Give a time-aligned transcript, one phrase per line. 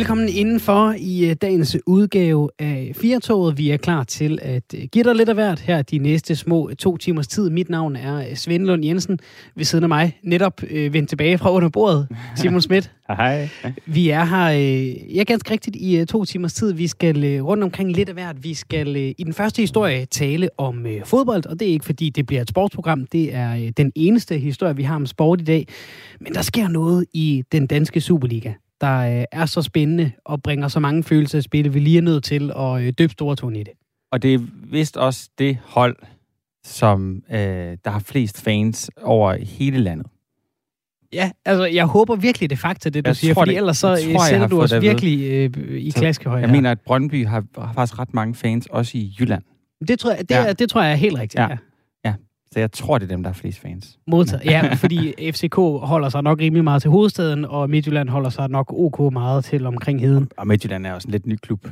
[0.00, 3.58] Velkommen indenfor i øh, dagens udgave af Firtoget.
[3.58, 6.70] Vi er klar til at øh, give dig lidt af hvert her de næste små
[6.78, 7.50] to timers tid.
[7.50, 9.18] Mit navn er øh, Svend Lund Jensen.
[9.56, 12.92] Ved siden af mig, netop øh, vendt tilbage fra under bordet, Simon Schmidt.
[13.08, 13.48] Hej.
[13.86, 16.72] Vi er her, øh, ja ganske rigtigt, i øh, to timers tid.
[16.72, 18.44] Vi skal øh, rundt omkring lidt af hvert.
[18.44, 21.84] Vi skal øh, i den første historie tale om øh, fodbold, og det er ikke
[21.84, 23.06] fordi, det bliver et sportsprogram.
[23.06, 25.66] Det er øh, den eneste historie, vi har om sport i dag.
[26.20, 30.68] Men der sker noget i den danske Superliga der øh, er så spændende og bringer
[30.68, 33.62] så mange følelser i spil, vi lige er nødt til at øh, døbe store i
[33.62, 33.72] det.
[34.12, 34.38] Og det er
[34.70, 35.96] vist også det hold,
[36.64, 37.38] som øh,
[37.84, 40.06] der har flest fans over hele landet.
[41.12, 43.78] Ja, altså jeg håber virkelig det er fakta, det du jeg siger, fordi det, ellers
[43.78, 45.50] så jeg tror, sætter du os virkelig øh,
[45.80, 46.38] i klaskehøj.
[46.38, 46.56] Jeg her.
[46.56, 49.42] mener, at Brøndby har, har faktisk ret mange fans, også i Jylland.
[49.88, 50.52] Det tror jeg, det, ja.
[50.52, 51.48] det tror jeg er helt rigtigt, ja.
[51.50, 51.56] ja.
[52.52, 53.98] Så jeg tror, det er dem, der er flest fans.
[54.06, 54.44] Modtaget.
[54.44, 58.72] Ja, fordi FCK holder sig nok rimelig meget til hovedstaden, og Midtjylland holder sig nok
[58.72, 60.28] ok meget til omkring heden.
[60.36, 61.68] Og Midtjylland er også en lidt ny klub.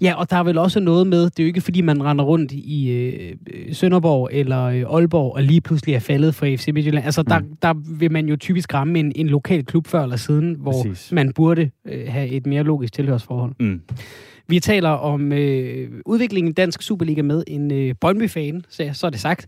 [0.00, 2.24] Ja, og der er vel også noget med, det er jo ikke fordi, man render
[2.24, 3.36] rundt i øh,
[3.72, 7.04] Sønderborg eller øh, Aalborg, og lige pludselig er faldet for FC Midtjylland.
[7.04, 7.26] Altså, mm.
[7.28, 10.82] der, der vil man jo typisk ramme en, en lokal klub før eller siden, hvor
[10.82, 11.12] Præcis.
[11.12, 13.52] man burde øh, have et mere logisk tilhørsforhold.
[13.60, 13.80] Mm.
[14.50, 19.10] Vi taler om øh, udviklingen i Dansk Superliga med en øh, Brøndby-fan, så, så er
[19.10, 19.46] det sagt,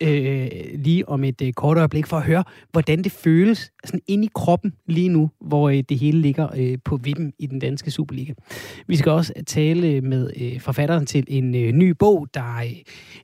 [0.00, 4.24] øh, lige om et øh, kort øjeblik, for at høre, hvordan det føles sådan ind
[4.24, 7.90] i kroppen lige nu, hvor øh, det hele ligger øh, på vippen i den danske
[7.90, 8.32] Superliga.
[8.86, 12.72] Vi skal også tale øh, med øh, forfatteren til en øh, ny bog, der øh,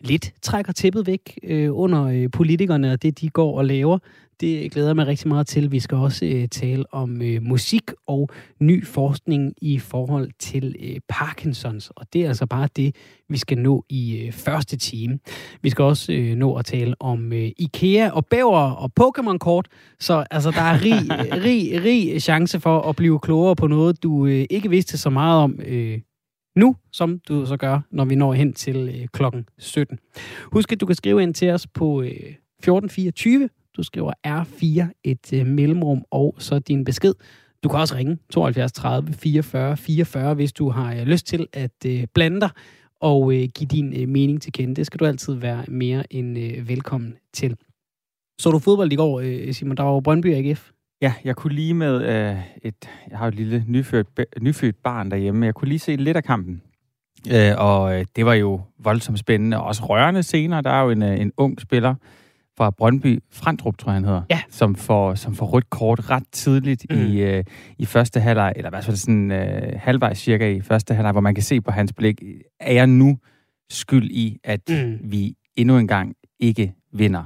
[0.01, 3.99] lidt trækker tæppet væk øh, under øh, politikerne og det, de går og laver.
[4.41, 5.73] Det glæder jeg mig rigtig meget til.
[5.73, 11.01] Vi skal også øh, tale om øh, musik og ny forskning i forhold til øh,
[11.09, 11.91] Parkinsons.
[11.97, 12.97] Og det er altså bare det,
[13.29, 15.19] vi skal nå i øh, første time.
[15.63, 19.69] Vi skal også øh, nå at tale om øh, IKEA og bæver og Pokémon-kort.
[20.01, 21.11] Så altså, der er rig,
[21.45, 25.43] rig, rig chance for at blive klogere på noget, du øh, ikke vidste så meget
[25.43, 26.01] om øh,
[26.57, 29.99] nu, som du så gør, når vi når hen til øh, klokken 17.
[30.53, 35.33] Husk, at du kan skrive ind til os på øh, 1424 du skriver R4, et
[35.33, 37.15] øh, mellemrum, og så din besked.
[37.63, 41.71] Du kan også ringe 72 30 44 44, hvis du har øh, lyst til at
[41.87, 42.51] øh, blande dig
[43.01, 44.75] og øh, give din øh, mening til kende.
[44.75, 47.57] Det skal du altid være mere end øh, velkommen til.
[48.41, 49.77] Så du fodbold i går, øh, Simon?
[49.77, 50.71] Der var Brøndby AGF.
[51.03, 52.89] Ja, jeg kunne lige med øh, et...
[53.11, 54.09] Jeg har et lille nyfødt,
[54.41, 55.47] nyfødt barn derhjemme.
[55.47, 56.63] Jeg kunne lige se lidt af kampen.
[57.33, 59.57] Øh, og øh, det var jo voldsomt spændende.
[59.57, 60.61] Og også rørende scener.
[60.61, 61.95] Der er jo en, øh, en ung spiller,
[62.59, 64.41] fra Brøndby, Frandrup, tror jeg, han hedder, ja.
[64.51, 66.97] som, får, som får rødt kort ret tidligt mm.
[66.97, 67.45] i, øh,
[67.79, 71.21] i første halvleg, eller i hvert fald sådan øh, halvvejs cirka i første halvleg, hvor
[71.21, 72.23] man kan se på hans blik,
[72.61, 73.19] er jeg nu
[73.71, 74.99] skyld i, at mm.
[75.03, 77.25] vi endnu en gang ikke vinder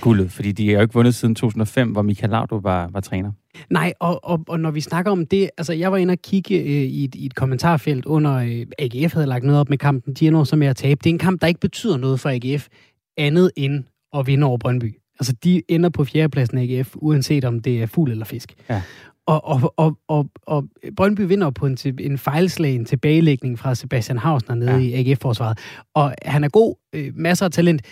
[0.00, 0.32] guldet?
[0.32, 3.32] Fordi de har jo ikke vundet siden 2005, hvor Michael Laudrup var, var træner.
[3.70, 6.58] Nej, og, og, og når vi snakker om det, altså jeg var inde og kigge
[6.58, 10.14] øh, i, et, i et kommentarfelt under øh, AGF havde lagt noget op med kampen
[10.14, 11.04] Gino, som jeg tabte.
[11.04, 12.68] Det er en kamp, der ikke betyder noget for AGF,
[13.16, 13.84] andet end
[14.16, 14.94] at vinde over Brøndby.
[15.20, 18.54] Altså, de ender på fjerdepladsen af AGF, uanset om det er fugl eller fisk.
[18.70, 18.82] Ja.
[19.26, 20.64] Og, og, og, og, og
[20.96, 24.78] Brøndby vinder på en, en fejlslagen tilbagelægning fra Sebastian Hausner nede ja.
[24.78, 25.58] i AGF-forsvaret.
[25.94, 27.82] Og han er god, øh, masser af talent,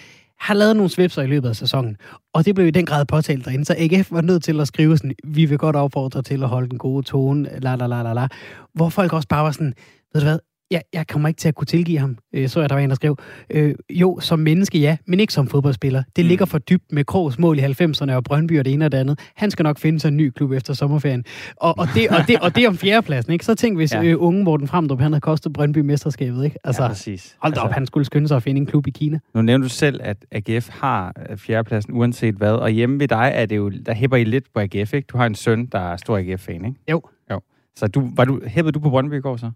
[0.40, 1.96] har lavet nogle svipser i løbet af sæsonen.
[2.34, 3.64] Og det blev i den grad påtalt derinde.
[3.64, 6.68] Så AGF var nødt til at skrive sådan, vi vil godt opfordre til at holde
[6.68, 8.28] den gode tone, la la la la la.
[8.74, 9.74] Hvor folk også bare var sådan,
[10.12, 10.38] ved du hvad,
[10.70, 12.90] jeg, jeg kommer ikke til at kunne tilgive ham, øh, så jeg, der var en,
[12.90, 13.16] der skrev.
[13.50, 16.02] Øh, jo, som menneske, ja, men ikke som fodboldspiller.
[16.16, 16.28] Det mm.
[16.28, 18.98] ligger for dybt med Krogs mål i 90'erne og Brøndby og det ene og det
[18.98, 19.18] andet.
[19.34, 21.24] Han skal nok finde sig en ny klub efter sommerferien.
[21.56, 23.44] Og, og, det, og, det, og det om fjerdepladsen, ikke?
[23.44, 24.02] Så tænk, hvis ja.
[24.02, 26.56] øh, unge Morten Fremdrup, han havde kostet Brøndby mesterskabet, ikke?
[26.64, 27.36] Altså, ja, præcis.
[27.38, 29.18] Hold da altså, op, han skulle skynde sig at finde en klub i Kina.
[29.34, 33.32] Nu nævner du selv, at AGF har øh, fjerdepladsen uanset hvad, og hjemme ved dig
[33.34, 35.06] er det jo, der hæpper I lidt på AGF, ikke?
[35.06, 36.80] Du har en søn, der er stor AGF-fan, ikke?
[36.90, 37.02] Jo.
[37.30, 37.40] Jo.
[37.76, 39.50] Så du, var du, hæppede du på Brøndby i går så?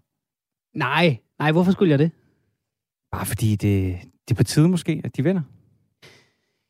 [0.75, 2.11] Nej, nej, hvorfor skulle jeg det?
[3.11, 3.97] Bare fordi det,
[4.27, 5.41] det er på tide måske, at de vinder.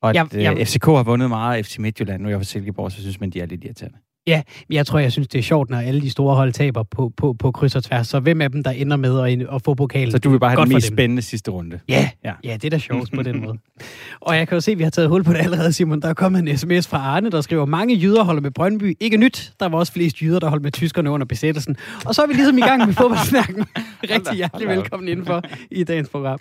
[0.02, 0.64] Og at ja, ja.
[0.64, 2.22] FCK har vundet meget af FC Midtjylland.
[2.22, 3.98] Nu er jeg fra Silkeborg, så synes man, de er lidt irriterende.
[4.28, 7.12] Ja, jeg tror, jeg synes, det er sjovt, når alle de store hold taber på,
[7.18, 8.08] på, på kryds og tværs.
[8.08, 10.12] Så hvem af dem, der ender med at, at få pokalen?
[10.12, 11.80] Så du vil bare have den mest spændende sidste runde?
[11.90, 12.34] Ja, ja.
[12.44, 13.58] ja det er da sjovt på den måde.
[14.20, 16.02] Og jeg kan jo se, at vi har taget hul på det allerede, Simon.
[16.02, 18.98] Der er kommet en sms fra Arne, der skriver, mange jyder holder med Brøndby.
[19.00, 19.54] Ikke nyt.
[19.60, 21.76] Der var også flest jyder, der holdt med tyskerne under besættelsen.
[22.06, 23.66] Og så er vi ligesom i gang med fodboldsnakken.
[24.16, 26.40] Rigtig hjertelig velkommen indenfor i dagens program.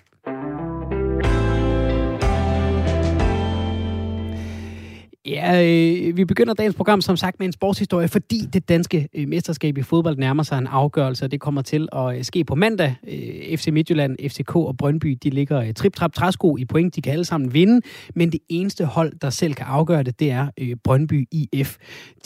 [5.27, 9.29] Ja, øh, vi begynder dagens program som sagt med en sportshistorie, fordi det danske øh,
[9.29, 12.55] mesterskab i fodbold nærmer sig en afgørelse, og det kommer til at øh, ske på
[12.55, 12.95] mandag.
[13.09, 16.97] Øh, FC Midtjylland, FCK og Brøndby, de ligger øh, trip-trap-træsko i point.
[16.97, 17.81] De kan alle sammen vinde,
[18.15, 21.77] men det eneste hold, der selv kan afgøre det, det er øh, Brøndby IF.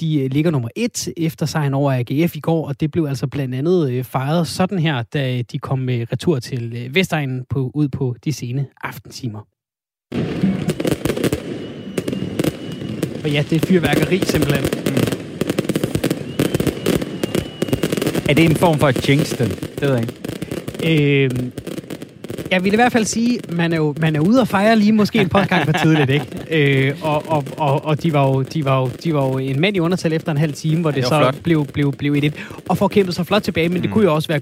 [0.01, 3.27] De øh, ligger nummer et efter sejren over AGF i går, og det blev altså
[3.27, 7.71] blandt andet øh, fejret sådan her, da de kom med retur til øh, Vestegnen på,
[7.75, 9.41] ud på de sene aftentimer.
[13.29, 14.65] Og ja, det er fyrværkeri simpelthen.
[18.29, 19.49] Er det en form for jinx, den?
[19.49, 20.05] Det ved jeg
[20.83, 21.25] ikke.
[21.25, 21.31] Øh,
[22.51, 24.93] jeg vil i hvert fald sige, man er jo man er ude og fejre lige
[24.93, 26.27] måske en podcast for tidligt, ikke?
[26.51, 29.61] Øh, og, og, og, og de, var jo, de, var jo, de var jo en
[29.61, 31.43] mand i undertal efter en halv time, hvor det, det så flot.
[31.43, 32.35] blev, blev, blev et, et
[32.69, 33.83] Og får kæmpet sig flot tilbage, men mm.
[33.83, 34.41] det kunne jo også være